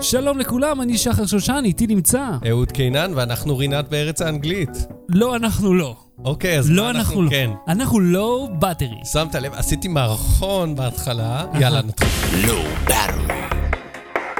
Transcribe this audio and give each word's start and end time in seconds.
שלום 0.00 0.38
לכולם, 0.38 0.80
אני 0.80 0.98
שחר 0.98 1.26
שושן, 1.26 1.62
איתי 1.64 1.86
נמצא. 1.86 2.30
אהוד 2.48 2.72
קינן, 2.72 3.12
ואנחנו 3.16 3.56
רינת 3.58 3.88
בארץ 3.88 4.22
האנגלית. 4.22 4.68
לא, 5.08 5.36
אנחנו 5.36 5.74
לא. 5.74 5.96
אוקיי, 6.24 6.58
אז 6.58 6.70
לא, 6.70 6.82
מה 6.82 6.90
אנחנו 6.90 7.22
לא. 7.22 7.30
כן. 7.30 7.50
אנחנו 7.68 8.00
לא 8.00 8.48
באטרי. 8.58 8.96
שמת 9.12 9.34
לב, 9.34 9.52
עשיתי 9.54 9.88
מערכון 9.88 10.74
בהתחלה, 10.74 11.46
יאללה, 11.60 11.82
נתחיל. 11.82 12.46
לא 12.46 12.62
באטרי. 12.84 13.34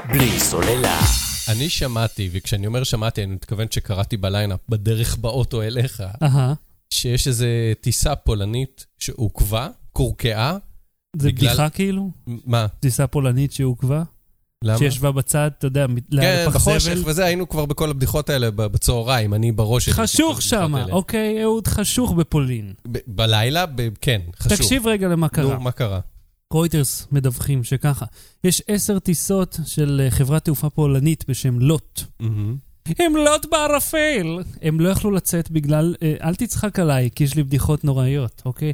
בלי 0.09 0.39
סוללה. 0.39 0.99
אני 1.49 1.69
שמעתי, 1.69 2.29
וכשאני 2.31 2.67
אומר 2.67 2.83
שמעתי, 2.83 3.23
אני 3.23 3.33
מתכוון 3.33 3.67
שקראתי 3.71 4.17
בליינאפ 4.17 4.59
בדרך 4.69 5.17
באוטו 5.17 5.61
אליך, 5.61 6.03
אהה. 6.23 6.53
שיש 6.89 7.27
איזו 7.27 7.45
טיסה 7.81 8.15
פולנית 8.15 8.85
שעוכבה, 8.99 9.67
קורקעה. 9.93 10.57
זה 11.17 11.27
בגלל- 11.27 11.47
בדיחה 11.49 11.69
כאילו? 11.69 12.11
מה? 12.27 12.67
טיסה 12.79 13.07
פולנית 13.07 13.51
שעוכבה? 13.51 14.03
למה? 14.63 14.77
שישבה 14.77 15.11
בצד, 15.11 15.51
אתה 15.57 15.67
יודע, 15.67 15.85
כן, 16.11 16.43
לפח 16.45 16.55
בחושך 16.55 16.93
זבל? 16.95 17.09
וזה, 17.09 17.25
היינו 17.25 17.49
כבר 17.49 17.65
בכל 17.65 17.89
הבדיחות 17.89 18.29
האלה 18.29 18.51
בצהריים, 18.51 19.33
אני 19.33 19.51
בראש. 19.51 19.89
חשוך 19.89 20.41
שם. 20.41 20.73
אוקיי, 20.91 21.43
אהוד, 21.43 21.67
חשוך 21.67 22.11
בפולין. 22.11 22.73
ב- 22.91 22.97
בלילה, 23.07 23.65
ב- 23.65 23.89
כן, 24.01 24.21
חשוב. 24.39 24.57
תקשיב 24.57 24.87
רגע 24.87 25.07
למה 25.07 25.29
קרה. 25.29 25.53
נו, 25.53 25.59
מה 25.59 25.71
קרה? 25.71 25.99
רויטרס 26.53 27.07
מדווחים 27.11 27.63
שככה, 27.63 28.05
יש 28.43 28.61
עשר 28.67 28.99
טיסות 28.99 29.59
של 29.65 30.01
אה, 30.05 30.11
חברת 30.11 30.45
תעופה 30.45 30.69
פולנית 30.69 31.25
בשם 31.27 31.59
לוט. 31.59 32.01
מהמם. 32.19 32.55
הם 32.99 33.15
לוט 33.15 33.45
בערפל! 33.45 34.39
הם 34.61 34.79
לא 34.79 34.89
יכלו 34.89 35.11
לצאת 35.11 35.51
בגלל... 35.51 35.95
אה, 36.01 36.15
אל 36.21 36.35
תצחק 36.35 36.79
עליי, 36.79 37.09
כי 37.15 37.23
יש 37.23 37.35
לי 37.35 37.43
בדיחות 37.43 37.83
נוראיות, 37.83 38.41
אוקיי? 38.45 38.73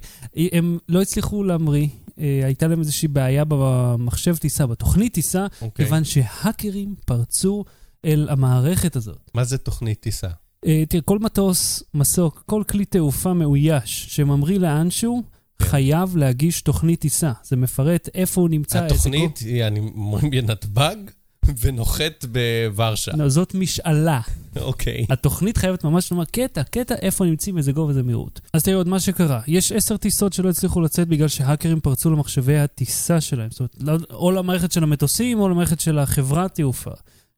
הם 0.51 0.77
לא 0.89 1.01
הצליחו 1.01 1.43
להמריא, 1.43 1.87
אה, 2.19 2.41
הייתה 2.43 2.67
להם 2.67 2.79
איזושהי 2.79 3.07
בעיה 3.07 3.43
במחשב 3.47 4.35
טיסה, 4.37 4.67
בתוכנית 4.67 5.13
טיסה, 5.13 5.45
אוקיי. 5.61 5.85
כיוון 5.85 6.03
שהאקרים 6.03 6.95
פרצו 7.05 7.65
אל 8.05 8.27
המערכת 8.29 8.95
הזאת. 8.95 9.31
מה 9.33 9.43
זה 9.43 9.57
תוכנית 9.57 9.99
טיסה? 9.99 10.27
אה, 10.65 10.83
תראה, 10.89 11.01
כל 11.01 11.19
מטוס, 11.19 11.83
מסוק, 11.93 12.43
כל 12.45 12.63
כלי 12.69 12.85
תעופה 12.85 13.33
מאויש 13.33 14.05
שממריא 14.09 14.59
לאנשהו, 14.59 15.23
כן. 15.59 15.65
חייב 15.65 16.17
להגיש 16.17 16.61
תוכנית 16.61 17.01
טיסה. 17.01 17.31
זה 17.43 17.55
מפרט 17.55 18.09
איפה 18.13 18.41
הוא 18.41 18.49
נמצא. 18.49 18.83
איזה 18.83 18.95
התוכנית 18.95 19.37
היא, 19.37 19.63
אני 19.63 19.79
אומרים 19.79 20.29
בנתב"ג, 20.29 20.95
ונוחת 21.59 22.25
בוורשה. 22.31 23.11
לא, 23.17 23.29
זאת 23.29 23.55
משאלה. 23.55 24.21
אוקיי. 24.61 25.05
התוכנית 25.09 25.57
חייבת 25.57 25.83
ממש 25.83 26.11
לומר 26.11 26.25
קטע, 26.25 26.63
קטע, 26.63 26.95
איפה 26.95 27.25
נמצאים, 27.25 27.57
איזה 27.57 27.71
גובה, 27.71 27.89
איזה 27.89 28.03
מהירות. 28.03 28.41
אז 28.53 28.63
תראו 28.63 28.77
עוד 28.77 28.87
מה 28.87 28.99
שקרה. 28.99 29.41
יש 29.47 29.71
עשר 29.71 29.97
טיסות 29.97 30.33
שלא 30.33 30.49
הצליחו 30.49 30.81
לצאת 30.81 31.07
בגלל 31.07 31.27
שהאקרים 31.27 31.79
פרצו 31.79 32.11
למחשבי 32.11 32.57
הטיסה 32.57 33.21
שלהם. 33.21 33.49
זאת 33.51 33.59
אומרת, 33.59 33.75
לא- 33.79 34.15
או 34.15 34.31
למערכת 34.31 34.71
של 34.71 34.83
המטוסים, 34.83 35.39
או 35.39 35.49
למערכת 35.49 35.79
של 35.79 35.99
החברת 35.99 36.55
תעופה. 36.55 36.91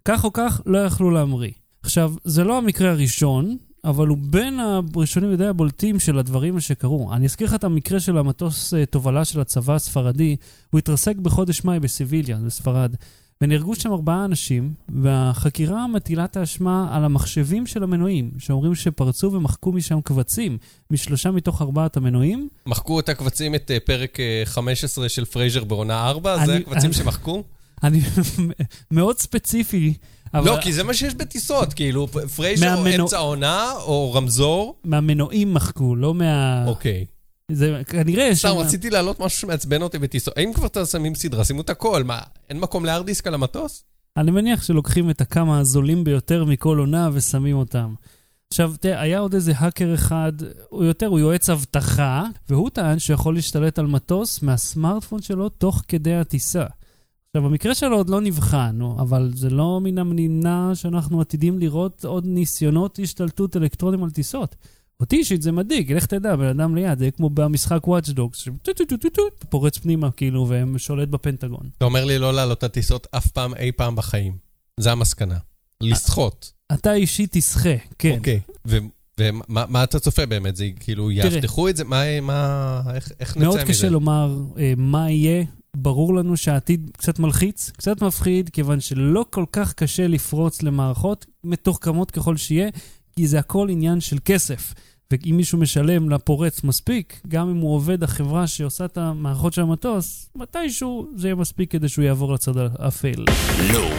כך 0.06 0.24
או 0.24 0.34
כך, 0.34 0.62
לא 0.66 0.78
יכלו 0.78 1.12
להמריא. 1.12 1.52
עכשיו, 1.84 2.14
זה 2.24 2.44
לא 2.44 2.58
המקרה 2.58 2.90
הראשון, 2.92 3.58
אבל 3.84 4.08
הוא 4.08 4.18
בין 4.22 4.60
הראשונים 4.60 5.34
ודי 5.34 5.46
הבולטים 5.46 6.00
של 6.00 6.20
הדברים 6.20 6.60
שקרו. 6.60 7.14
אני 7.14 7.26
אזכיר 7.26 7.48
לך 7.48 7.54
את 7.54 7.64
המקרה 7.64 8.00
של 8.00 8.18
המטוס 8.18 8.74
אה, 8.74 8.86
תובלה 8.86 9.26
של 9.26 9.42
הצבא 9.42 9.76
הספרדי. 9.76 10.36
הוא 10.70 10.80
התרסק 10.80 11.16
בחודש 11.16 11.64
מאי 11.64 11.80
בסיביליה, 11.80 12.38
בספרד. 12.38 12.96
ונהרגו 13.42 13.76
שם 13.76 13.92
ארבעה 13.92 14.26
אנשים, 14.26 14.74
והחקירה 14.90 15.88
מטילה 15.88 16.26
את 16.26 16.38
האשמה 16.38 16.88
על 16.92 17.04
המחשבים 17.06 17.66
של 17.68 17.84
המנועים, 17.84 18.32
שאומרים 18.40 18.76
שפרצו 18.76 19.32
ומחקו 19.34 19.72
משם 19.72 20.02
קבצים 20.02 20.58
משלושה 20.92 21.32
מתוך 21.32 21.62
ארבעת 21.62 21.98
המנועים. 21.98 22.48
מחקו 22.66 23.00
את 23.00 23.10
הקבצים, 23.10 23.56
את 23.56 23.72
אה, 23.72 23.80
פרק 23.80 24.20
אה, 24.20 24.42
15 24.46 25.10
של 25.10 25.26
פרייזר 25.26 25.64
בעונה 25.64 26.10
4? 26.10 26.46
זה 26.46 26.54
אני- 26.54 26.62
הקבצים 26.62 26.90
אני- 26.90 26.94
שמחקו? 26.94 27.44
אני 27.84 28.02
מאוד 28.92 29.18
ספציפי, 29.20 29.94
אבל 30.34 30.46
לא, 30.46 30.58
כי 30.62 30.74
זה 30.74 30.84
מה 30.84 30.94
שיש 30.94 31.14
בטיסות, 31.16 31.74
כאילו, 31.74 32.08
פרייזר 32.36 32.76
או 32.78 32.84
מהמנו- 32.84 33.04
אמצע 33.04 33.18
עונה, 33.18 33.72
או 33.84 34.14
רמזור. 34.14 34.76
מהמנועים 34.84 35.54
מחקו, 35.54 35.96
לא 35.96 36.14
מה... 36.14 36.64
אוקיי. 36.68 37.06
זה 37.52 37.82
כנראה 37.86 38.36
סתם. 38.36 38.50
רציתי 38.58 38.90
להעלות 38.90 39.20
משהו 39.20 39.40
שמעצבן 39.40 39.82
אותי 39.82 40.00
בטיסות. 40.00 40.38
האם 40.38 40.54
כבר 40.54 40.86
שמים 40.86 41.16
סדרה? 41.16 41.46
שימו 41.46 41.62
את 41.62 41.70
הכל. 41.70 42.04
מה, 42.04 42.20
אין 42.50 42.60
מקום 42.60 42.86
ל 42.86 42.90
hard 42.90 43.06
disk 43.06 43.28
על 43.28 43.34
המטוס? 43.34 43.84
אני 44.18 44.32
מניח 44.32 44.64
שלוקחים 44.64 45.10
את 45.10 45.22
הכמה 45.22 45.60
הזולים 45.60 46.04
ביותר 46.04 46.46
מכל 46.46 46.78
עונה 46.78 47.10
ושמים 47.14 47.58
אותם. 47.58 47.94
עכשיו, 48.50 48.74
תראה, 48.80 49.02
היה 49.02 49.20
עוד 49.20 49.34
איזה 49.34 49.54
האקר 49.56 49.94
אחד, 49.94 50.32
הוא 50.70 50.84
יותר, 50.84 51.08
הוא 51.08 51.20
יועץ 51.20 51.50
אבטחה, 51.50 52.24
והוא 52.50 52.70
טען 52.70 53.00
שיכול 53.00 53.36
להשתלט 53.36 53.80
על 53.80 53.88
מטוס 53.88 54.42
מהסמארטפון 54.42 55.22
שלו 55.22 55.50
תוך 55.50 55.84
כדי 55.88 56.16
הטיסה. 56.16 56.66
עכשיו, 57.30 57.46
המקרה 57.46 57.76
שלו 57.76 57.98
עוד 57.98 58.10
לא 58.10 58.22
נבחן, 58.22 58.80
אבל 59.00 59.32
זה 59.36 59.50
לא 59.50 59.80
מן 59.84 59.98
הנמנע 59.98 60.72
שאנחנו 60.74 61.22
עתידים 61.22 61.60
לראות 61.60 62.06
עוד 62.06 62.26
ניסיונות 62.26 63.00
השתלטות 63.04 63.58
אלקטרונים 63.58 64.04
על 64.04 64.12
טיסות. 64.12 64.56
אותי 65.00 65.16
אישית 65.16 65.42
זה 65.42 65.52
מדאיג, 65.52 65.94
לך 65.94 66.06
תדע, 66.06 66.36
בן 66.36 66.60
אדם 66.60 66.76
ליד, 66.76 67.00
זה 67.00 67.12
כמו 67.12 67.30
במשחק 67.30 67.84
Watch 67.84 68.10
Dogs, 68.10 68.36
שטוטוטוטוט, 68.38 69.46
פורץ 69.50 69.78
פנימה 69.78 70.12
כאילו, 70.12 70.50
ושולט 70.74 71.08
בפנטגון. 71.08 71.70
אתה 71.78 71.86
אומר 71.86 72.06
לי 72.06 72.20
לא 72.20 72.34
לעלות 72.34 72.58
את 72.58 72.64
הטיסות 72.64 73.08
אף 73.12 73.28
פעם 73.28 73.54
אי 73.56 73.72
פעם 73.72 73.96
בחיים. 73.96 74.38
זה 74.80 74.92
המסקנה. 74.92 75.38
לסחוט. 75.82 76.46
אתה 76.74 76.94
אישית 76.94 77.30
תשחה, 77.32 77.76
כן. 78.00 78.16
אוקיי. 78.18 78.40
ומה 79.20 79.66
מה 79.70 79.84
אתה 79.84 80.00
צופה 80.00 80.26
באמת? 80.26 80.56
זה 80.56 80.68
כאילו, 80.80 81.12
יאבטחו 81.12 81.70
את 81.70 81.78
זה? 81.78 81.84
מה, 81.84 82.22
מה, 82.22 82.82
איך, 82.96 83.12
איך 83.20 83.38
נצא 83.38 83.46
מאוד 83.46 83.58
מזה? 83.58 83.66
קשה 83.66 83.90
לומר 83.90 84.38
אה, 84.58 84.74
מה 84.78 85.12
יהיה. 85.12 85.44
ברור 85.78 86.16
לנו 86.16 86.38
שהעתיד 86.38 86.92
קצת 86.98 87.20
מלחיץ, 87.20 87.70
קצת 87.70 88.02
מפחיד, 88.02 88.50
כיוון 88.50 88.80
שלא 88.80 89.26
כל 89.30 89.46
כך 89.52 89.74
קשה 89.74 90.08
לפרוץ 90.08 90.62
למערכות 90.62 91.26
מתוחכמות 91.44 92.12
ככל 92.12 92.38
שיהיה, 92.38 92.70
כי 93.18 93.28
זה 93.28 93.40
הכל 93.40 93.68
עניין 93.70 94.02
של 94.02 94.18
כסף. 94.26 94.74
ואם 95.12 95.38
מישהו 95.38 95.58
משלם 95.58 96.10
לפורץ 96.10 96.64
מספיק, 96.64 97.22
גם 97.28 97.50
אם 97.50 97.58
הוא 97.58 97.76
עובד 97.76 98.04
החברה 98.04 98.48
שעושה 98.48 98.86
את 98.86 98.98
המערכות 98.98 99.54
של 99.54 99.62
המטוס, 99.62 100.30
מתישהו 100.36 101.08
זה 101.16 101.28
יהיה 101.28 101.36
מספיק 101.36 101.72
כדי 101.72 101.90
שהוא 101.90 102.06
יעבור 102.06 102.34
לצד 102.34 102.58
האפל. 102.58 103.26
לא. 103.74 103.90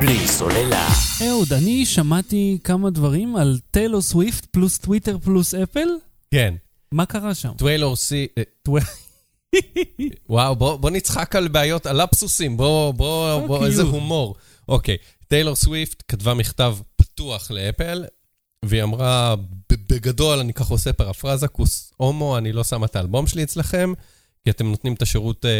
בלי 0.00 0.28
סוללה. 0.28 0.88
אהוד, 1.28 1.52
אני 1.52 1.86
שמעתי 1.86 2.58
כמה 2.64 2.90
דברים 2.90 3.36
על 3.36 3.58
טיילור 3.70 4.02
סוויפט 4.02 4.44
פלוס 4.44 4.78
טוויטר 4.78 5.18
פלוס 5.18 5.54
אפל. 5.54 5.88
כן. 6.30 6.54
מה 6.92 7.06
קרה 7.06 7.34
שם? 7.34 7.52
טוויילור 7.56 7.96
סי... 7.96 8.26
אה, 8.38 8.42
וואו, 10.30 10.56
בוא, 10.56 10.76
בוא 10.76 10.90
נצחק 10.90 11.36
על 11.36 11.48
בעיות, 11.48 11.86
על 11.86 12.02
לפסוסים, 12.02 12.56
בוא, 12.56 12.92
בוא, 12.92 13.46
בוא. 13.46 13.66
איזה 13.66 13.82
הומור. 13.82 14.34
אוקיי, 14.68 14.96
טיילור 15.28 15.56
סוויפט 15.56 16.02
כתבה 16.08 16.34
מכתב 16.34 16.76
פתוח 17.14 17.50
לאפל, 17.50 18.04
והיא 18.64 18.82
אמרה, 18.82 19.36
"ב- 19.36 19.92
בגדול, 19.92 20.38
אני 20.38 20.52
ככה 20.52 20.74
עושה 20.74 20.92
פרפרזה, 20.92 21.48
כוסאומו, 21.48 22.38
אני 22.38 22.52
לא 22.52 22.64
שם 22.64 22.84
את 22.84 22.96
האלבום 22.96 23.26
שלי 23.26 23.42
אצלכם, 23.42 23.92
כי 24.44 24.50
אתם 24.50 24.66
נותנים 24.66 24.92
את 24.92 25.02
השירות 25.02 25.44
אה, 25.44 25.50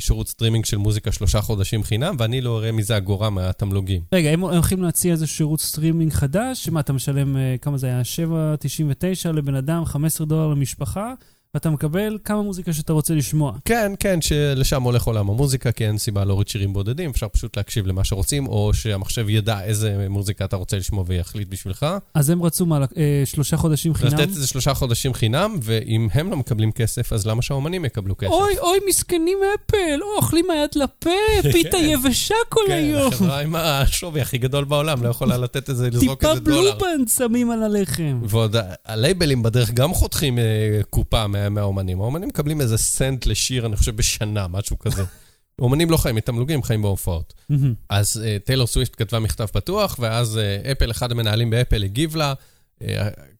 שירות 0.00 0.28
סטרימינג 0.28 0.64
של 0.64 0.76
מוזיקה 0.76 1.12
שלושה 1.12 1.40
חודשים 1.40 1.82
חינם, 1.82 2.16
ואני 2.18 2.40
לא 2.40 2.58
אראה 2.58 2.72
מזה 2.72 2.96
אגורה 2.96 3.30
מהתמלוגים. 3.30 4.02
רגע, 4.12 4.30
הם 4.30 4.40
הולכים 4.40 4.82
להציע 4.82 5.12
איזה 5.12 5.26
שירות 5.26 5.60
סטרימינג 5.60 6.12
חדש, 6.12 6.64
שמה, 6.64 6.80
אתה 6.80 6.92
משלם, 6.92 7.36
אה, 7.36 7.56
כמה 7.62 7.78
זה 7.78 7.86
היה? 7.86 8.02
7.99 8.04 9.32
לבן 9.32 9.54
אדם, 9.54 9.84
15 9.84 10.26
דולר 10.26 10.46
למשפחה, 10.46 11.14
ואתה 11.54 11.70
מקבל 11.70 12.18
כמה 12.24 12.42
מוזיקה 12.42 12.72
שאתה 12.72 12.92
רוצה 12.92 13.14
לשמוע. 13.14 13.52
כן, 13.64 13.92
כן, 14.00 14.20
שלשם 14.20 14.82
הולך 14.82 15.02
עולם 15.04 15.30
המוזיקה, 15.30 15.72
כי 15.72 15.86
אין 15.86 15.98
סיבה 15.98 16.24
להוריד 16.24 16.48
שירים 16.48 16.72
בודדים, 16.72 17.10
אפשר 17.10 17.28
פשוט 17.28 17.56
להקשיב 17.56 17.86
למה 17.86 18.04
שרוצים, 18.04 18.46
או 18.46 18.74
שהמחשב 18.74 19.28
ידע 19.28 19.62
איזה 19.64 20.06
מוזיקה 20.08 20.44
אתה 20.44 20.56
רוצה 20.56 20.76
לשמוע 20.76 21.04
ויחליט 21.06 21.48
בשבילך. 21.48 21.86
אז 22.14 22.30
הם 22.30 22.42
רצו 22.42 22.66
מה, 22.66 22.78
אה, 22.96 23.22
שלושה 23.24 23.56
חודשים 23.56 23.94
חינם? 23.94 24.12
לתת 24.12 24.28
איזה 24.28 24.46
שלושה 24.46 24.74
חודשים 24.74 25.14
חינם, 25.14 25.56
ואם 25.62 26.08
הם 26.12 26.30
לא 26.30 26.36
מקבלים 26.36 26.72
כסף, 26.72 27.12
אז 27.12 27.26
למה 27.26 27.42
שהאומנים 27.42 27.84
יקבלו 27.84 28.16
כסף? 28.16 28.30
אוי, 28.32 28.58
אוי, 28.58 28.78
מסכנים 28.88 29.38
אפל, 29.54 29.76
או, 30.02 30.16
אוכלים 30.16 30.44
מהיד 30.48 30.70
לפה, 30.74 31.10
פיתה 31.52 31.76
יבשה 31.92 32.34
כל 32.48 32.60
כן, 32.66 32.72
היום. 32.72 33.08
החברה 33.12 33.40
עם 33.40 33.54
השווי 33.56 34.20
הכי 34.20 34.38
גדול 34.38 34.64
בעולם, 34.64 35.02
לא 35.02 35.08
יכולה 35.08 35.36
לתת 35.36 35.68
איזה, 35.68 35.90
לזרוק 35.90 36.20
טיפה 36.20 36.30
איזה 36.30 36.40
דולר. 36.40 36.72
בלובנד 36.72 37.08
שמים 37.08 37.50
על 37.50 37.62
הלחם. 37.62 38.20
ועוד 38.24 38.56
ה- 38.56 38.62
הלייבלים 38.86 39.42
בדרך 39.42 39.70
גם 39.70 39.94
חותכים 39.94 40.38
אה, 40.38 40.44
קופה 40.90 41.26
מה- 41.26 41.39
מהאומנים. 41.48 42.00
האומנים 42.00 42.28
מקבלים 42.28 42.60
איזה 42.60 42.78
סנט 42.78 43.26
לשיר, 43.26 43.66
אני 43.66 43.76
חושב, 43.76 43.96
בשנה, 43.96 44.48
משהו 44.48 44.78
כזה. 44.78 45.04
אומנים 45.60 45.90
לא 45.90 45.96
חיים 45.96 46.16
מתמלוגים, 46.16 46.62
חיים 46.62 46.82
בהופעות. 46.82 47.34
מהמם. 47.48 47.74
אז 47.88 48.22
אה, 48.24 48.46
טיילור 48.46 48.66
סוויפט 48.66 49.02
כתבה 49.02 49.18
מכתב 49.18 49.46
פתוח, 49.46 49.96
ואז 49.98 50.38
אה, 50.64 50.72
אפל, 50.72 50.90
אחד 50.90 51.12
המנהלים 51.12 51.50
באפל, 51.50 51.84
הגיב 51.84 52.16
לה, 52.16 52.34
אה, 52.78 52.82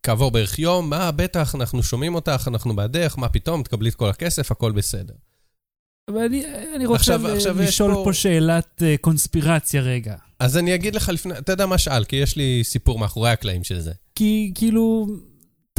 כעבור 0.03 0.31
בערך 0.31 0.59
יום, 0.59 0.91
מה, 0.91 1.11
בטח, 1.11 1.55
אנחנו 1.55 1.83
שומעים 1.83 2.15
אותך, 2.15 2.49
אנחנו 2.49 2.77
בעדך, 2.77 3.15
מה 3.19 3.29
פתאום, 3.29 3.63
תקבלי 3.63 3.89
את 3.89 3.95
כל 3.95 4.09
הכסף, 4.11 4.51
הכל 4.51 4.73
בסדר. 4.73 5.15
אבל 6.11 6.19
אני, 6.19 6.45
אני 6.77 6.87
רוצה 6.87 7.01
עכשיו- 7.01 7.27
ל- 7.29 7.37
עכשיו 7.37 7.63
לשאול 7.63 7.95
פה- 7.95 8.03
פה 8.05 8.13
שאלת 8.13 8.83
אה, 8.83 8.95
קונספירציה 9.01 9.83
רגע. 9.83 10.15
אז 10.39 10.57
אני 10.57 10.75
אגיד 10.75 10.95
לך 10.95 11.09
לפני, 11.09 11.39
אתה 11.39 11.53
יודע 11.53 11.67
מה 11.67 11.79
שאל, 11.79 12.05
כי 12.05 12.17
יש 12.17 12.37
לי 12.37 12.61
סיפור 12.65 12.99
מאחורי 12.99 13.31
הקלעים 13.31 13.65
של 13.65 13.81
זה. 13.81 13.93
כי 14.15 14.53
כאילו, 14.55 15.07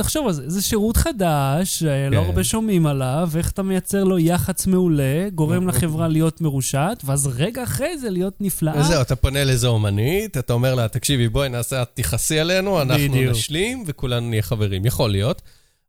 תחשוב 0.03 0.27
על 0.27 0.33
זה, 0.33 0.49
זה 0.49 0.61
שירות 0.61 0.97
חדש, 0.97 1.79
שלא 1.79 2.09
כן. 2.11 2.13
הרבה 2.13 2.43
שומעים 2.43 2.85
עליו, 2.87 3.29
ואיך 3.31 3.51
אתה 3.51 3.63
מייצר 3.63 4.03
לו 4.03 4.19
יח"צ 4.19 4.67
מעולה, 4.67 5.29
גורם 5.35 5.67
לחברה 5.67 6.07
להיות 6.07 6.41
מרושעת, 6.41 7.03
ואז 7.05 7.27
רגע 7.27 7.63
אחרי 7.63 7.97
זה 7.97 8.09
להיות 8.09 8.41
נפלאה. 8.41 8.79
וזהו, 8.79 9.01
אתה 9.01 9.15
פונה 9.15 9.43
לאיזו 9.43 9.67
אומנית, 9.67 10.37
אתה 10.37 10.53
אומר 10.53 10.75
לה, 10.75 10.87
תקשיבי, 10.87 11.29
בואי 11.29 11.49
נעשה, 11.49 11.83
תכעסי 11.93 12.39
עלינו, 12.39 12.81
אנחנו 12.81 12.95
בדיוק. 12.97 13.31
נשלים 13.31 13.83
וכולנו 13.87 14.29
נהיה 14.29 14.41
חברים. 14.41 14.85
יכול 14.85 15.11
להיות. 15.11 15.41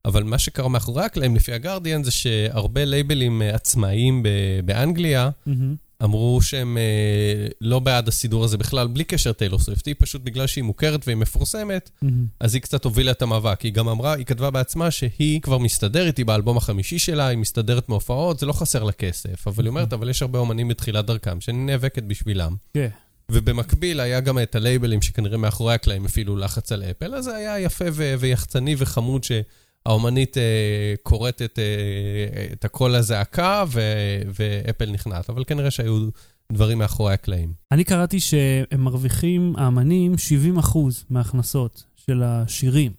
אבל 0.05 0.23
מה 0.23 0.39
שקרה 0.39 0.69
מאחורי 0.69 1.05
הקלעים, 1.05 1.37
לפי 1.37 1.53
הגרדיאן, 1.53 2.05
זה 2.05 2.11
שהרבה 2.11 2.85
לייבלים 2.85 3.43
אה, 3.43 3.55
עצמאיים 3.55 4.23
באנגליה 4.65 5.31
מהמם. 5.47 5.75
אמרו 6.05 6.43
שהם 6.43 6.79
אה, 6.79 7.47
לא 7.61 7.79
בעד 7.79 8.09
הסידור 8.09 8.45
הזה 8.45 8.59
בכלל, 8.59 8.87
בלי 8.87 9.05
קשר 9.05 9.33
טיילור 9.33 9.59
סוויפט. 9.59 9.87
היא 9.87 9.95
פשוט 9.99 10.23
בגלל 10.23 10.47
שהיא 10.47 10.65
מוכרת 10.65 11.01
והיא 11.07 11.17
מפורסמת, 11.17 11.91
מהמם. 12.03 12.27
אז 12.41 12.55
היא 12.55 12.63
קצת 12.63 12.85
הובילה 12.85 13.11
את 13.11 13.23
המאבק. 13.23 13.61
היא 13.61 13.73
גם 13.73 13.89
אמרה, 13.89 14.13
היא 14.15 14.27
כתבה 14.27 14.51
בעצמה 14.51 14.91
שהיא 14.91 15.41
כבר 15.41 15.59
מסתדרת, 15.59 16.17
היא 16.17 16.27
באלבום 16.27 16.57
החמישי 16.57 16.99
שלה, 16.99 17.27
היא 17.27 17.39
מסתדרת 17.39 17.89
מהופעות, 17.89 18.39
זה 18.39 18.47
לא 18.47 18.53
חסר 18.53 18.85
לה 18.85 18.93
כסף. 18.93 19.49
אבל 19.49 19.65
היא 19.65 19.69
אומרת, 19.69 19.93
אבל 19.93 20.09
יש 20.09 20.23
הרבה 20.23 20.39
אומנים 20.39 20.69
בתחילת 20.69 21.07
דרכם, 21.07 21.41
שאני 21.41 21.59
נאבקת 21.59 22.03
בשבילם. 22.03 22.57
כן. 22.75 22.89
ובמקביל 23.31 24.01
היה 24.01 24.21
גם 24.21 24.39
את 24.39 24.55
הלייבלים 24.55 25.03
שכנראה 25.03 25.39
מאחורי 25.39 25.75
הקלעים 25.75 26.05
הפעילו 26.05 26.37
לחץ 26.37 26.73
על 26.73 26.83
אפל, 26.83 27.15
אז 27.15 27.25
זה 27.25 27.37
היה 27.37 27.61
יפה 27.61 27.85
ו- 27.93 28.15
ויחצני 28.19 28.75
וחמוד 28.79 29.25
שהאומנית 29.25 29.47
אה, 29.87 30.95
קוראת 31.03 31.43
את, 31.43 31.59
אה, 31.59 32.45
את 32.53 32.65
הקול 32.65 32.95
הזעקה 32.95 33.65
ו- 33.69 34.23
ואפל 34.35 34.91
נכנעת, 34.91 35.31
אבל 35.31 35.45
כנראה 35.45 35.71
שהיו 35.71 36.09
דברים 36.53 36.79
מאחורי 36.79 37.13
הקלעים. 37.13 37.53
אני 37.73 37.85
קראתי 37.85 38.21
שהם 38.21 38.81
מרוויחים, 38.81 39.55
האמנים, 39.57 40.15
70% 40.19 41.05
מההכנסות 41.11 41.85
של 42.07 42.23
השירים. 42.23 42.93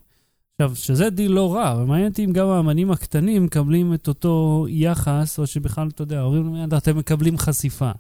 עכשיו, 0.62 0.76
שזה 0.76 1.10
דיל 1.10 1.32
לא 1.32 1.54
רע, 1.54 1.72
אבל 1.72 1.84
מעניין 1.84 2.10
אותי 2.10 2.26
אם 2.26 2.34
גם 2.34 2.48
האמנים 2.48 2.92
הקטנים 2.92 3.44
מקבלים 3.46 3.94
את 3.94 4.08
אותו 4.08 4.66
יחס, 4.70 5.40
או 5.40 5.48
שבכלל, 5.48 5.88
אתה 5.88 6.02
יודע, 6.02 6.22
אומרים 6.22 6.70
אתם 6.78 6.98
מקבלים 6.98 7.38
חשיפה. 7.38 7.92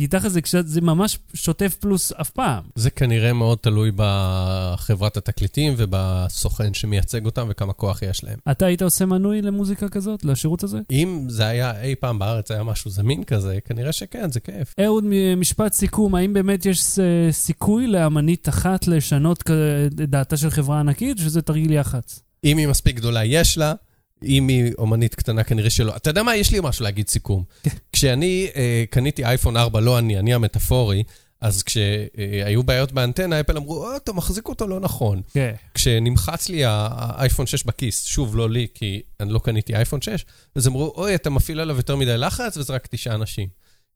כי 0.00 0.06
תכל'ס 0.06 0.32
זה, 0.32 0.62
זה 0.64 0.80
ממש 0.80 1.18
שוטף 1.34 1.76
פלוס 1.80 2.12
אף 2.12 2.30
פעם. 2.30 2.64
זה 2.74 2.90
כנראה 2.90 3.32
מאוד 3.32 3.58
תלוי 3.58 3.90
בחברת 3.96 5.16
התקליטים 5.16 5.74
ובסוכן 5.76 6.74
שמייצג 6.74 7.26
אותם 7.26 7.46
וכמה 7.50 7.72
כוח 7.72 8.02
יש 8.02 8.24
להם. 8.24 8.38
אתה 8.50 8.66
היית 8.66 8.82
עושה 8.82 9.06
מנוי 9.06 9.42
למוזיקה 9.42 9.88
כזאת, 9.88 10.24
לשירות 10.24 10.62
הזה? 10.62 10.78
אם 10.90 11.26
זה 11.28 11.46
היה 11.46 11.82
אי 11.82 11.94
פעם 11.94 12.18
בארץ, 12.18 12.50
היה 12.50 12.62
משהו 12.62 12.90
זמין 12.90 13.24
כזה, 13.24 13.58
כנראה 13.64 13.92
שכן, 13.92 14.30
זה 14.30 14.40
כיף. 14.40 14.74
אהוד, 14.80 15.04
משפט 15.36 15.72
סיכום, 15.72 16.14
האם 16.14 16.32
באמת 16.32 16.66
יש 16.66 16.98
אה, 16.98 17.32
סיכוי 17.32 17.86
לאמנית 17.86 18.48
אחת 18.48 18.88
לשנות 18.88 19.42
את 19.86 19.94
דעתה 19.94 20.36
של 20.36 20.50
חברה 20.50 20.80
ענקית, 20.80 21.18
שזה 21.18 21.42
תרגיל 21.42 21.72
יח"צ? 21.72 22.20
אם 22.44 22.56
היא 22.56 22.68
מספיק 22.68 22.96
גדולה, 22.96 23.24
יש 23.24 23.58
לה. 23.58 23.74
אם 24.22 24.48
היא 24.48 24.72
אומנית 24.78 25.14
קטנה, 25.14 25.44
כנראה 25.44 25.70
שלא. 25.70 25.96
אתה 25.96 26.10
יודע 26.10 26.22
מה? 26.22 26.36
יש 26.36 26.52
לי 26.52 26.58
משהו 26.62 26.82
להגיד 26.82 27.08
סיכום. 27.08 27.44
כשאני 27.92 28.48
אה, 28.56 28.84
קניתי 28.90 29.24
אייפון 29.24 29.56
4, 29.56 29.80
לא 29.80 29.98
אני, 29.98 30.18
אני 30.18 30.34
המטאפורי, 30.34 31.02
אז 31.40 31.62
כשהיו 31.62 32.62
בעיות 32.62 32.92
באנטנה, 32.92 33.40
אפל 33.40 33.56
אמרו, 33.56 33.90
אה, 33.90 33.96
אתה 33.96 34.12
מחזיק 34.12 34.48
אותו 34.48 34.66
לא 34.66 34.80
נכון. 34.80 35.22
כן. 35.32 35.54
כשנמחץ 35.74 36.48
לי 36.48 36.62
האייפון 36.64 37.46
6 37.46 37.64
בכיס, 37.64 38.04
שוב, 38.04 38.36
לא 38.36 38.50
לי, 38.50 38.66
כי 38.74 39.02
אני 39.20 39.32
לא 39.32 39.38
קניתי 39.38 39.76
אייפון 39.76 40.00
6, 40.00 40.24
אז 40.54 40.68
אמרו, 40.68 40.92
אוי, 40.96 41.14
אתה 41.14 41.30
מפעיל 41.30 41.60
עליו 41.60 41.76
יותר 41.76 41.96
מדי 41.96 42.18
לחץ, 42.18 42.56
וזה 42.56 42.72
רק 42.72 42.86
תשעה 42.86 43.14
אנשים. 43.14 43.48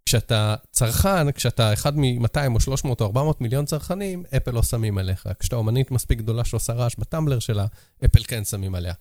כשאתה 0.07 0.55
צרכן, 0.71 1.33
כשאתה 1.33 1.73
אחד 1.73 1.99
מ-200 1.99 2.55
או 2.55 2.61
300 2.61 3.01
או 3.01 3.07
400 3.07 3.41
מיליון 3.41 3.65
צרכנים, 3.65 4.25
אפל 4.37 4.51
לא 4.51 4.63
שמים 4.63 4.99
עליך. 4.99 5.29
כשאתה 5.39 5.57
אומנית 5.57 5.91
מספיק 5.91 6.19
גדולה 6.19 6.45
שעושה 6.45 6.73
רעש 6.73 6.95
בטמבלר 6.99 7.39
שלה, 7.39 7.67
אפל 8.05 8.23
כן 8.23 8.45
שמים 8.45 8.75
עליה. 8.75 8.93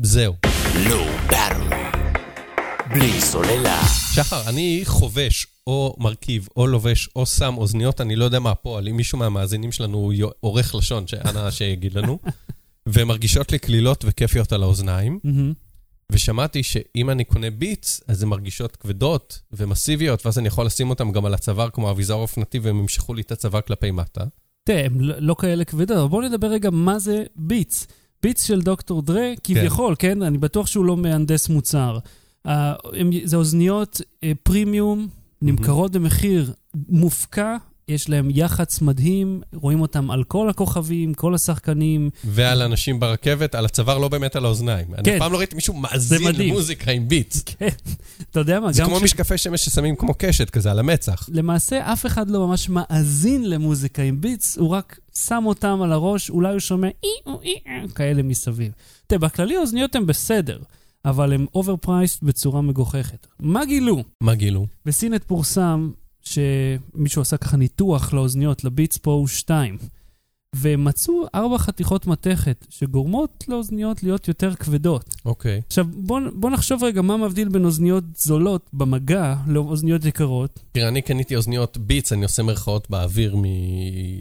זהו. 0.00 0.34
Low 0.74 1.30
Battery. 1.30 1.96
בלי 2.94 3.20
סוללה. 3.20 3.82
שחר, 4.14 4.48
אני 4.48 4.80
חובש 4.84 5.46
או 5.66 5.96
מרכיב 5.98 6.48
או 6.56 6.66
לובש 6.66 7.08
או 7.16 7.26
שם 7.26 7.54
אוזניות, 7.58 8.00
אני 8.00 8.16
לא 8.16 8.24
יודע 8.24 8.38
מה 8.40 8.50
הפועל, 8.50 8.88
אם 8.88 8.96
מישהו 8.96 9.18
מהמאזינים 9.18 9.72
שלנו 9.72 9.98
הוא 9.98 10.14
עורך 10.40 10.74
לשון, 10.74 11.06
שאנא 11.06 11.50
שיגיד 11.56 11.94
לנו, 11.94 12.18
והן 12.86 13.06
מרגישות 13.06 13.52
לי 13.52 13.58
קלילות 13.58 14.04
וכיפיות 14.08 14.52
על 14.52 14.62
האוזניים. 14.62 15.18
ושמעתי 16.12 16.62
שאם 16.62 17.10
אני 17.10 17.24
קונה 17.24 17.50
ביטס, 17.50 18.02
אז 18.08 18.22
הן 18.22 18.28
מרגישות 18.28 18.76
כבדות 18.76 19.40
ומסיביות, 19.52 20.26
ואז 20.26 20.38
אני 20.38 20.48
יכול 20.48 20.66
לשים 20.66 20.90
אותן 20.90 21.12
גם 21.12 21.24
על 21.26 21.34
הצוואר 21.34 21.70
כמו 21.70 21.90
אביזר 21.90 22.14
אופנתי, 22.14 22.58
והם 22.58 22.78
ימשכו 22.78 23.14
לי 23.14 23.22
את 23.22 23.32
הצוואר 23.32 23.60
כלפי 23.60 23.90
מטה. 23.90 24.24
תראה, 24.64 24.86
הם 24.86 25.00
לא 25.00 25.14
לא 25.18 25.36
כאלה 25.38 25.64
כבדות, 25.64 25.96
אבל 25.98 26.08
בואו 26.08 26.28
נדבר 26.28 26.46
רגע 26.46 26.70
מה 26.70 26.98
זה 26.98 27.24
ביטס. 27.36 27.86
ביטס 28.22 28.42
של 28.42 28.60
דוקטור 28.60 29.02
דרה, 29.02 29.30
כביכול, 29.44 29.94
כן? 29.98 30.22
אני 30.22 30.38
בטוח 30.38 30.66
שהוא 30.66 30.84
לא 30.84 30.96
מהנדס 30.96 31.48
מוצר. 31.48 31.98
אה, 32.46 32.74
הם- 32.92 33.10
זה 33.24 33.36
אוזניות 33.36 34.00
אה, 34.24 34.32
פרימיום, 34.42 35.08
נמכרות 35.42 35.92
במחיר 35.92 36.52
מופקע, 36.88 37.56
יש 37.88 38.08
להם 38.08 38.28
יח"צ 38.30 38.80
מדהים, 38.80 39.40
רואים 39.54 39.80
אותם 39.80 40.10
על 40.10 40.24
כל 40.24 40.50
הכוכבים, 40.50 41.14
כל 41.14 41.34
השחקנים. 41.34 42.10
ועל 42.24 42.62
אנשים 42.62 43.00
ברכבת, 43.00 43.54
על 43.54 43.64
הצוואר, 43.64 43.98
לא 43.98 44.08
באמת 44.08 44.36
על 44.36 44.44
האוזניים. 44.44 44.86
אני 44.94 45.04
כן. 45.04 45.12
אף 45.12 45.18
פעם 45.18 45.32
לא 45.32 45.38
ראיתי 45.38 45.54
מישהו 45.54 45.74
מאזין. 45.74 46.34
למוזיקה 46.38 46.90
עם 46.90 47.08
ביטס. 47.08 47.42
כן, 47.42 47.68
אתה 48.30 48.40
יודע 48.40 48.60
מה, 48.60 48.72
זה 48.72 48.84
כמו 48.84 48.96
כש- 48.96 49.02
משקפי 49.02 49.38
שמש 49.38 49.64
ששמים 49.64 49.96
כמו 49.96 50.14
קשת 50.18 50.50
כזה 50.50 50.70
על 50.70 50.78
המצח. 50.78 51.28
למעשה 51.32 51.92
אף 51.92 52.06
אחד 52.06 52.30
לא 52.30 52.46
ממש 52.46 52.68
מאזין 52.68 53.50
למוזיקה 53.50 54.02
עם 54.02 54.20
ביטס, 54.20 54.58
הוא 54.58 54.68
רק 54.68 54.98
שם 55.26 55.42
אותם 55.46 55.82
על 55.82 55.92
הראש, 55.92 56.30
אולי 56.30 56.52
הוא 56.52 56.60
שומע 56.60 56.88
אי 56.88 57.32
או 57.32 57.40
אי 57.42 57.54
אה, 57.66 57.88
כאלה 57.94 58.22
מסביב. 58.22 58.72
תראה, 59.06 59.18
בכללי 59.20 59.56
האוזניות 59.56 59.94
הן 59.94 60.06
בסדר, 60.06 60.58
אבל 61.04 61.32
הן 61.32 61.46
overpriced 61.54 62.22
בצורה 62.22 62.62
מגוחכת. 62.62 63.26
מה 63.40 63.64
גילו? 63.64 64.02
מה 64.20 64.34
גילו? 64.34 64.66
ב 64.86 64.94
CNET 64.94 65.24
פורסם 65.24 65.90
שמישהו 66.22 67.22
עשה 67.22 67.36
ככה 67.36 67.56
ניתוח 67.56 68.12
לאוזניות, 68.12 68.64
לביטס 68.64 68.96
פרו 68.96 69.28
2, 69.28 69.78
ומצאו 70.56 71.26
ארבע 71.34 71.58
חתיכות 71.58 72.06
מתכת 72.06 72.66
שגורמות 72.70 73.44
לאוזניות 73.48 74.02
להיות 74.02 74.28
יותר 74.28 74.54
כבדות. 74.54 75.14
אוקיי. 75.24 75.60
עכשיו, 75.66 75.86
בוא, 75.94 76.20
בוא 76.34 76.50
נחשוב 76.50 76.84
רגע 76.84 77.02
מה 77.02 77.16
מבדיל 77.16 77.48
בין 77.48 77.64
אוזניות 77.64 78.04
זולות 78.16 78.70
במגע 78.72 79.34
לאוזניות 79.46 80.04
יקרות. 80.04 80.60
תראה, 80.72 80.88
אני 80.88 81.02
קניתי 81.02 81.36
אוזניות 81.36 81.78
ביטס, 81.78 82.12
אני 82.12 82.22
עושה 82.22 82.42
מירכאות 82.42 82.90
באוויר 82.90 83.36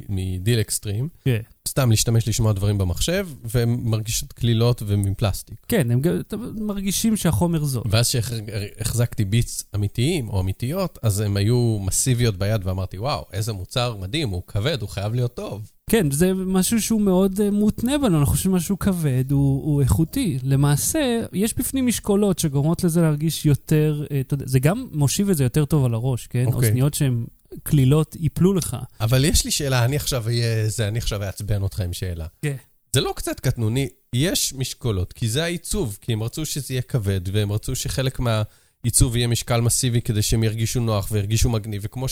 מדיל 0.10 0.60
אקסטרים. 0.60 1.10
כן. 1.26 1.42
סתם 1.68 1.90
להשתמש 1.90 2.28
לשמוע 2.28 2.54
דברים 2.54 2.78
במחשב, 2.78 3.28
והן 3.44 3.80
מרגישות 3.84 4.34
קלילות 4.34 4.84
ומפלסטיק. 4.86 5.58
כן, 5.68 5.92
הם 5.92 6.02
גם 6.02 6.22
מרגישים 6.56 7.18
שהחומר 7.18 7.64
זול. 7.64 7.84
ואז 7.90 8.08
שהחזקתי 8.08 9.26
ביטס 9.26 9.64
אמיתיים 9.76 10.30
או 10.30 10.42
אמיתיות, 10.42 11.00
אז 11.04 11.20
הן 11.20 11.38
היו 11.38 11.78
מסיביות 11.82 12.38
ביד, 12.38 12.62
ואמרתי, 12.68 12.98
וואו, 12.98 13.26
איזה 13.34 13.54
מוצר 13.54 13.98
מדהים, 13.98 14.30
הוא 14.30 14.42
כבד, 14.48 14.82
הוא 14.82 14.90
חייב 14.90 15.14
להיות 15.14 15.36
טוב. 15.36 15.72
כן, 15.92 16.12
זה 16.12 16.34
משהו 16.34 16.82
שהוא 16.82 17.02
מאוד 17.02 17.40
uh, 17.40 17.52
מותנה 17.52 17.98
בנו, 17.98 18.20
אנחנו 18.20 18.34
חושבים 18.34 18.52
שמשהו 18.54 18.80
כבד 18.80 19.32
הוא, 19.32 19.64
הוא 19.64 19.82
איכותי. 19.82 20.40
למעשה, 20.44 21.20
יש 21.34 21.54
בפנים 21.58 21.88
משקולות 21.88 22.40
שגורמות 22.40 22.84
לזה 22.84 23.02
להרגיש 23.02 23.46
יותר, 23.46 24.04
uh, 24.04 24.14
אתה 24.22 24.34
יודע, 24.34 24.46
זה 24.48 24.60
גם 24.60 24.88
מושיב 24.92 25.30
את 25.30 25.38
זה 25.38 25.44
יותר 25.44 25.66
טוב 25.66 25.86
על 25.86 25.94
הראש, 25.94 26.28
כן? 26.28 26.46
אוקיי. 26.46 26.70
אוזניות 26.70 26.94
שהן 26.94 27.26
קלילות 27.64 28.16
ייפלו 28.20 28.54
לך. 28.54 28.78
אבל 29.02 29.26
יש 29.26 29.46
לי 29.46 29.52
שאלה, 29.52 29.86
אני 29.86 29.96
עכשיו 29.96 30.28
אהיה 30.28 30.70
זה, 30.70 30.88
אני 30.88 31.00
עכשיו 31.00 31.24
אעצבן 31.24 31.62
אותך 31.62 31.80
עם 31.80 31.94
שאלה. 31.94 32.26
כן. 32.42 32.56
זה 32.94 33.02
לא 33.02 33.14
קצת 33.16 33.40
קטנוני, 33.40 33.90
יש 34.16 34.54
משקולות, 34.54 35.14
כי 35.14 35.30
זה 35.30 35.44
העיצוב, 35.44 35.98
כי 36.02 36.14
הם 36.14 36.24
רצו 36.24 36.46
שזה 36.46 36.74
יהיה 36.74 36.82
כבד, 36.82 37.22
והם 37.34 37.52
רצו 37.52 37.76
שחלק 37.76 38.20
מהעיצוב 38.20 39.16
יהיה 39.16 39.28
משקל 39.28 39.62
מסיבי 39.62 40.02
כדי 40.02 40.22
שהם 40.22 40.44
ירגישו 40.44 40.80
נוח 40.80 41.08
וירגישו 41.12 41.50
מגניב, 41.50 41.82
וכמו 41.86 42.08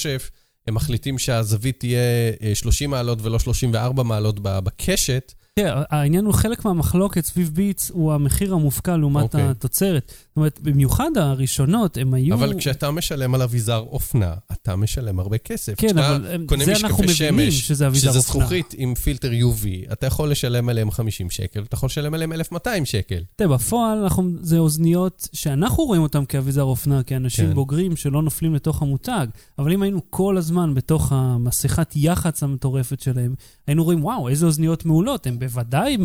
שהם 0.70 0.76
מחליטים 0.76 1.18
שהזווית 1.20 1.80
תהיה 1.80 2.00
אה, 2.42 2.56
30 2.56 2.90
מעלות 2.90 3.20
ולא 3.22 3.40
34 3.40 4.04
מעלות 4.04 4.40
בקשת, 4.40 5.34
כן, 5.60 5.74
העניין 5.90 6.26
הוא 6.26 6.34
חלק 6.34 6.66
מהמחלוקת 6.66 7.26
סביב 7.26 7.52
ביטס 7.54 7.92
הוא 7.92 8.14
המחיר 8.14 8.54
המופקע 8.54 8.98
לעומת 8.98 9.24
אוקיי. 9.24 9.44
התוצרת. 9.44 10.14
אומרת, 10.40 10.60
במיוחד 10.62 11.12
הראשונות, 11.16 11.98
הם 11.98 12.14
היו... 12.14 12.36
אבל 12.36 12.60
כשאתה 12.60 12.92
משלם 12.92 13.36
על 13.36 13.42
אביזר 13.42 13.78
אופנה, 13.78 14.34
אתה 14.52 14.76
משלם 14.76 15.20
הרבה 15.20 15.38
כסף. 15.38 15.74
כן, 15.78 15.98
אבל 15.98 16.38
זה 16.66 16.72
אנחנו 16.72 17.04
מבינים 17.04 17.16
שמש, 17.16 17.68
שזה 17.68 17.88
אביזר 17.88 18.10
שזה 18.10 18.20
אופנה. 18.20 18.40
זכוכית 18.40 18.74
עם 18.78 18.96
פילטר 18.96 19.32
UV, 19.32 19.94
אתה 19.94 20.08
יכול 20.08 20.32
לשלם 20.32 20.70
עליהם 20.70 20.92
50 20.92 21.30
שקל, 21.30 21.64
אתה 21.64 21.76
יכול 21.76 21.88
לשלם 21.88 22.14
עליהם 22.14 22.34
1,200 22.34 22.86
שקל. 22.86 23.24
תראה, 23.36 23.50
בפועל 23.50 23.98
אנחנו, 23.98 24.30
זה 24.42 24.58
אוזניות 24.58 25.28
שאנחנו 25.34 25.84
רואים 25.84 26.02
אותן 26.02 26.26
כאביזר 26.26 26.64
אופנה, 26.64 27.04
כאנשים 27.04 27.48
כן. 27.48 27.54
בוגרים 27.54 27.96
שלא 27.96 28.22
נופלים 28.22 28.56
לתוך 28.56 28.82
המותג, 28.82 29.28
אבל 29.60 29.72
אם 29.74 29.82
היינו 29.82 30.02
כל 30.10 30.38
הזמן 30.38 30.74
בתוך 30.74 31.12
המסכת 31.12 31.94
יח"צ 31.96 32.44
המטורפת 32.44 33.00
שלהם, 33.00 33.36
היינו 33.68 33.84
רואים, 33.84 34.04
וואו, 34.06 34.30
איזה 34.30 34.46
אוזניות 34.46 34.86
מעולות, 34.86 35.28
הן 35.28 35.40
בוודאי 35.40 35.98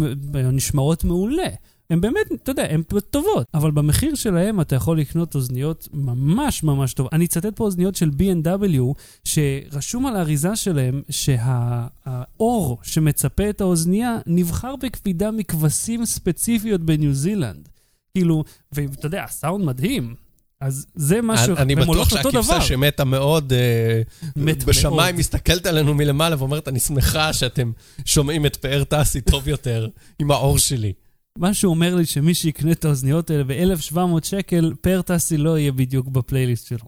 נשמרות 0.53 1.05
מעולה. 1.05 1.49
הן 1.91 2.01
באמת, 2.01 2.33
אתה 2.43 2.51
יודע, 2.51 2.67
הן 2.71 2.83
טובות, 3.11 3.47
אבל 3.55 3.71
במחיר 3.71 4.15
שלהן 4.15 4.61
אתה 4.61 4.77
יכול 4.77 5.01
לקנות 5.01 5.35
אוזניות 5.35 5.89
ממש 5.93 6.63
ממש 6.63 6.95
טובות. 6.95 7.13
אני 7.13 7.25
אצטט 7.25 7.57
פה 7.57 7.65
אוזניות 7.65 7.95
של 7.95 8.11
B&W, 8.19 8.81
שרשום 9.25 10.07
על 10.07 10.17
האריזה 10.17 10.57
שלהם 10.57 11.03
שהאור 11.11 12.79
שמצפה 12.83 13.51
את 13.51 13.61
האוזנייה 13.61 14.19
נבחר 14.27 14.77
בקפידה 14.77 15.31
מכבשים 15.31 16.05
ספציפיות 16.05 16.81
בניו 16.81 17.15
זילנד. 17.15 17.69
כאילו, 18.15 18.45
ואתה 18.73 19.07
יודע, 19.07 19.25
הסאונד 19.25 19.65
מדהים. 19.65 20.15
אז 20.61 20.87
זה 20.95 21.23
משהו, 21.23 21.57
אני 21.57 21.75
בטוח. 21.75 22.09
שהכבשה 22.09 22.61
שמתה 22.61 23.05
מאוד 23.05 23.53
אה, 23.53 24.03
מת 24.37 24.65
בשמיים 24.65 24.97
מאוד. 24.97 25.19
מסתכלת 25.19 25.67
עלינו 25.67 25.95
מלמעלה 25.95 26.37
ואומרת, 26.39 26.69
אני 26.69 26.81
שמחה 26.81 27.33
שאתם 27.33 27.73
שומעים 28.05 28.47
את 28.47 28.57
פאר 28.57 28.85
טסי 28.85 29.21
טוב 29.21 29.49
יותר 29.49 29.89
עם 30.19 30.31
האור 30.31 30.59
שלי. 30.59 30.93
מה 31.39 31.55
שהוא 31.55 31.71
אומר 31.71 31.95
לי 31.95 32.07
שמי 32.07 32.35
שיקנה 32.35 32.73
את 32.73 32.85
האוזניות 32.85 33.31
האלה 33.31 33.45
ב-1,700 33.45 33.99
שקל, 34.25 34.73
פר 34.81 35.03
טסי 35.03 35.37
לא 35.37 35.59
יהיה 35.59 35.73
בדיוק 35.73 36.07
בפלייליסט 36.09 36.67
שלו. 36.67 36.87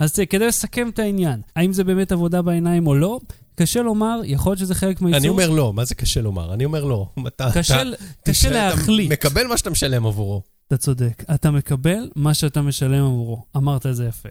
אז 0.00 0.14
זה, 0.16 0.26
כדי 0.26 0.46
לסכם 0.46 0.88
את 0.88 0.98
העניין, 0.98 1.40
האם 1.56 1.72
זה 1.72 1.84
באמת 1.84 2.12
עבודה 2.12 2.42
בעיניים 2.42 2.86
או 2.86 2.94
לא? 2.94 3.20
קשה 3.54 3.82
לומר, 3.82 4.20
יכול 4.24 4.50
להיות 4.50 4.58
שזה 4.58 4.74
חלק 4.74 5.00
מהייצור. 5.00 5.18
אני 5.20 5.28
אומר 5.28 5.50
לא, 5.50 5.72
מה 5.72 5.84
זה 5.84 5.94
קשה 5.94 6.20
לומר? 6.20 6.54
אני 6.54 6.64
אומר 6.64 6.84
לא. 6.84 7.06
אתה- 7.26 7.48
קשה, 7.54 7.82
אתה- 7.82 7.90
קשה 8.30 8.48
אתה 8.48 8.56
להחליט. 8.76 9.12
מקבל 9.12 9.46
מה 9.46 9.56
שאתה 9.56 9.70
משלם 9.70 10.06
עבורו. 10.06 10.42
אתה 10.68 10.76
צודק. 10.76 11.24
אתה 11.34 11.50
מקבל 11.50 12.08
מה 12.16 12.34
שאתה 12.34 12.62
משלם 12.62 13.04
עבורו. 13.04 13.42
אמרת 13.56 13.86
את 13.86 13.96
זה 13.96 14.06
יפה. 14.06 14.28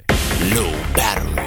באטרי. 0.94 1.45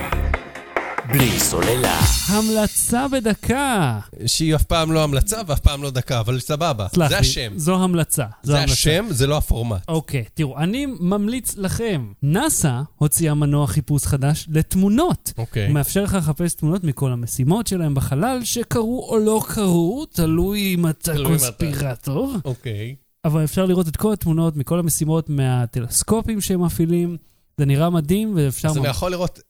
בלי 1.12 1.41
סוללה. 1.41 2.00
המלצה 2.29 3.09
בדקה. 3.09 3.99
שהיא 4.27 4.55
אף 4.55 4.62
פעם 4.62 4.93
לא 4.93 5.05
המלצה 5.05 5.41
ואף 5.47 5.61
פעם 5.61 5.83
לא 5.83 5.91
דקה, 5.91 6.21
אבל 6.21 6.41
סבבה. 6.41 6.87
סלח 6.95 7.09
זה 7.09 7.15
לי, 7.15 7.21
השם. 7.21 7.53
זו 7.57 7.83
המלצה. 7.83 8.25
זו 8.43 8.53
זה 8.53 8.59
המלצה. 8.59 8.73
השם, 8.73 9.07
זה 9.11 9.27
לא 9.27 9.37
הפורמט. 9.37 9.88
אוקיי, 9.88 10.25
תראו, 10.35 10.59
אני 10.59 10.87
ממליץ 11.00 11.57
לכם. 11.57 12.12
נאס"א 12.23 12.81
הוציאה 12.97 13.35
מנוע 13.35 13.67
חיפוש 13.67 14.07
חדש 14.07 14.47
לתמונות. 14.50 15.33
אוקיי. 15.38 15.67
הוא 15.67 15.75
מאפשר 15.75 16.03
לך 16.05 16.15
לחפש 16.15 16.55
תמונות 16.55 16.85
מכל 16.85 17.12
המשימות 17.12 17.67
שלהם 17.67 17.95
בחלל, 17.95 18.41
שקרו 18.45 19.07
או 19.09 19.19
לא 19.19 19.43
קרו, 19.49 20.07
תלוי 20.12 20.75
אם 20.75 20.88
אתה 20.88 21.12
קונספירטור. 21.25 22.35
אוקיי. 22.45 22.95
אבל 23.25 23.45
אפשר 23.45 23.67
לראות 23.67 23.88
את 23.88 23.97
כל 23.97 24.12
התמונות 24.12 24.57
מכל 24.57 24.79
המשימות 24.79 25.31
מהטלסקופים 25.31 26.41
שהם 26.41 26.65
מפעילים. 26.65 27.17
זה 27.59 27.65
נראה 27.65 27.91
מדהים, 27.91 28.33
ואפשר... 28.37 28.69
אז 28.69 28.77
אני 28.77 28.88
יכול 28.88 29.11
לראות 29.11 29.41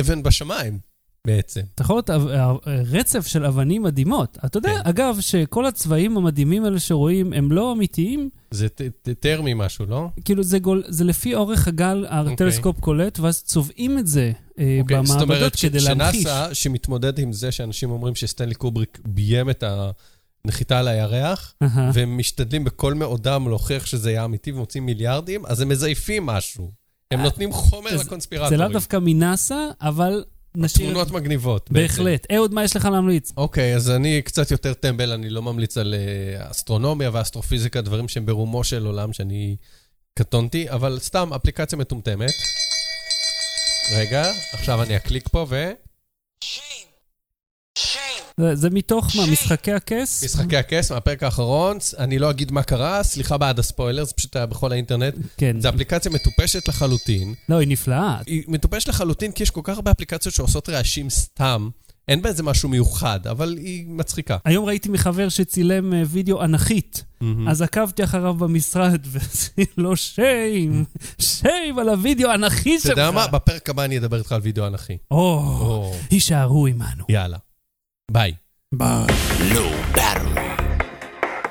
אבן 0.00 0.22
בשמיים, 0.22 0.78
בעצם. 1.26 1.60
אתה 1.74 1.82
יכול 1.82 1.96
לראות 1.96 2.10
אה, 2.10 2.52
רצף 2.66 3.26
של 3.26 3.44
אבנים 3.44 3.82
מדהימות. 3.82 4.38
אתה 4.44 4.58
יודע, 4.58 4.68
כן. 4.82 4.88
אגב, 4.88 5.16
שכל 5.20 5.66
הצבעים 5.66 6.16
המדהימים 6.16 6.64
האלה 6.64 6.80
שרואים 6.80 7.32
הם 7.32 7.52
לא 7.52 7.72
אמיתיים, 7.72 8.28
זה 8.50 8.68
ט- 8.68 8.82
ט- 9.02 9.08
טרמי 9.20 9.54
משהו, 9.54 9.86
לא? 9.86 10.08
כאילו 10.24 10.42
זה, 10.42 10.58
גול, 10.58 10.82
זה 10.88 11.04
לפי 11.04 11.34
אורך 11.34 11.68
הגל 11.68 12.06
הטלסקופ 12.08 12.80
קולט, 12.80 13.18
ואז 13.18 13.42
צובעים 13.42 13.98
את 13.98 14.06
זה 14.06 14.32
אה, 14.58 14.78
אוקיי, 14.80 14.96
זאת 15.06 15.16
במעבדות 15.16 15.36
אומרת 15.36 15.56
כדי 15.60 15.78
להמחיש. 15.80 16.22
שנאסא, 16.22 16.54
שמתמודד 16.54 17.18
עם 17.18 17.32
זה 17.32 17.52
שאנשים 17.52 17.90
אומרים 17.90 18.14
שסטנלי 18.14 18.54
קובריק 18.54 18.98
ביים 19.06 19.50
את 19.50 19.64
הנחיתה 20.44 20.78
על 20.78 20.88
הירח, 20.88 21.54
אהה. 21.62 21.90
והם 21.94 22.18
משתדלים 22.18 22.64
בכל 22.64 22.94
מאודם 22.94 23.48
להוכיח 23.48 23.86
שזה 23.86 24.08
היה 24.08 24.24
אמיתי 24.24 24.52
ומוצאים 24.52 24.86
מיליארדים, 24.86 25.46
אז 25.46 25.60
הם 25.60 25.68
מזייפים 25.68 26.26
משהו. 26.26 26.70
הם 27.10 27.18
אה, 27.18 27.24
נותנים 27.24 27.52
חומר 27.52 27.90
זה- 27.90 27.96
זה 27.98 28.04
לקונספירטורים. 28.04 28.60
לאו 28.60 28.68
דווקא 28.68 28.98
מנאסא, 29.02 29.66
אבל 29.80 30.24
נשאיר... 30.56 30.90
תמונות 30.90 31.10
מגניבות. 31.10 31.70
בהחלט. 31.72 32.26
אהוד, 32.32 32.54
מה 32.54 32.64
יש 32.64 32.76
לך 32.76 32.84
להמליץ? 32.84 33.32
אוקיי, 33.36 33.76
אז 33.76 33.90
אני 33.90 34.22
קצת 34.22 34.50
יותר 34.50 34.74
טמבל, 34.74 35.12
אני 35.12 35.30
לא 35.30 35.42
ממליץ 35.42 35.78
על 35.78 35.94
אה, 35.94 36.50
אסטרונומיה 36.50 37.10
ואסטרופיזיקה, 37.12 37.80
דברים 37.80 38.08
שהם 38.08 38.26
ברומו 38.26 38.64
של 38.64 38.86
עולם 38.86 39.12
שאני 39.12 39.56
קטונתי, 40.18 40.70
אבל 40.70 40.98
סתם 41.00 41.32
אפליקציה 41.32 41.78
מטומטמת. 41.78 42.32
רגע, 43.96 44.32
עכשיו 44.52 44.82
אני 44.82 44.96
אקליק 44.96 45.28
פה 45.28 45.46
ו... 45.48 45.72
זה, 48.40 48.54
זה 48.56 48.70
מתוך 48.70 49.16
מה? 49.16 49.26
משחקי 49.26 49.72
הכס? 49.72 50.24
משחקי 50.24 50.56
הכס 50.56 50.92
מהפרק 50.92 51.22
האחרון, 51.22 51.78
אני 51.98 52.18
לא 52.18 52.30
אגיד 52.30 52.52
מה 52.52 52.62
קרה, 52.62 53.02
סליחה 53.02 53.36
בעד 53.38 53.58
הספוילר, 53.58 54.04
זה 54.04 54.12
פשוט 54.16 54.36
היה 54.36 54.46
בכל 54.46 54.72
האינטרנט. 54.72 55.14
כן. 55.36 55.60
זו 55.60 55.68
אפליקציה 55.68 56.12
מטופשת 56.12 56.68
לחלוטין. 56.68 57.34
לא, 57.48 57.58
היא 57.58 57.68
נפלאה. 57.68 58.16
היא 58.26 58.42
מטופשת 58.48 58.88
לחלוטין 58.88 59.32
כי 59.32 59.42
יש 59.42 59.50
כל 59.50 59.60
כך 59.64 59.76
הרבה 59.76 59.90
אפליקציות 59.90 60.34
שעושות 60.34 60.68
רעשים 60.68 61.10
סתם. 61.10 61.68
אין 62.08 62.22
בזה 62.22 62.42
משהו 62.42 62.68
מיוחד, 62.68 63.26
אבל 63.26 63.56
היא 63.58 63.84
מצחיקה. 63.88 64.36
היום 64.44 64.64
ראיתי 64.64 64.88
מחבר 64.88 65.28
שצילם 65.28 65.94
אה, 65.94 66.02
וידאו 66.06 66.44
אנכית. 66.44 67.04
אז 67.48 67.62
עקבתי 67.62 68.04
אחריו 68.04 68.34
במשרד, 68.34 69.00
ועשיתי 69.10 69.64
לו 69.76 69.96
shame, 69.96 70.84
shame 71.18 71.78
על 71.78 71.88
הוידאו 71.88 72.30
האנכי 72.30 72.74
אתה 72.76 72.82
שלך. 72.82 72.90
יודע 72.90 73.10
מה? 73.10 73.26
בפרק 73.26 73.70
הבא 73.70 73.84
אני 73.84 73.98
אדבר 73.98 74.18
איתך 74.18 74.32
על 74.32 74.40
וידאו 74.42 74.66
אנכי. 74.66 74.96
או, 75.10 75.16
או, 75.60 75.94
הישארו 76.10 76.66
עמנו. 76.66 77.04
יאללה. 77.08 77.36
ביי. 78.10 78.32
ביי. 78.74 79.06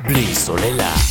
בלי 0.04 0.36
סוללה. 0.36 1.11